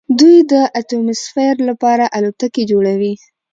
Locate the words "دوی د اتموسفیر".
0.19-1.55